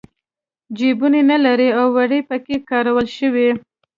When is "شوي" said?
3.17-3.49